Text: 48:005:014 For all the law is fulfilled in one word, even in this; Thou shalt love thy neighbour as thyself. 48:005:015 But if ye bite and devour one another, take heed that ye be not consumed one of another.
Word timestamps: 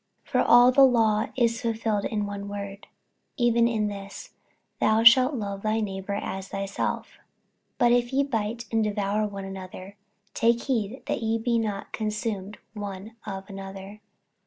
48:005:014 0.25 0.29
For 0.31 0.39
all 0.41 0.71
the 0.71 0.83
law 0.83 1.25
is 1.37 1.61
fulfilled 1.61 2.05
in 2.05 2.25
one 2.25 2.47
word, 2.47 2.87
even 3.37 3.67
in 3.67 3.85
this; 3.85 4.31
Thou 4.79 5.03
shalt 5.03 5.35
love 5.35 5.61
thy 5.61 5.79
neighbour 5.79 6.15
as 6.15 6.47
thyself. 6.47 7.19
48:005:015 7.77 7.77
But 7.77 7.91
if 7.91 8.11
ye 8.11 8.23
bite 8.23 8.65
and 8.71 8.83
devour 8.83 9.27
one 9.27 9.45
another, 9.45 9.97
take 10.33 10.63
heed 10.63 11.03
that 11.05 11.21
ye 11.21 11.37
be 11.37 11.59
not 11.59 11.93
consumed 11.93 12.57
one 12.73 13.15
of 13.27 13.47
another. 13.47 14.01